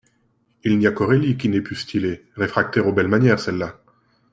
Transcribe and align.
Il 0.63 0.79
n'y 0.79 0.87
a 0.87 0.91
qu'Aurélie 0.91 1.37
qu'il 1.37 1.51
n'ait 1.51 1.61
pu 1.61 1.75
styler: 1.75 2.25
réfractaire 2.35 2.87
aux 2.87 2.91
belles 2.91 3.07
manières, 3.07 3.39
celle-là! 3.39 3.79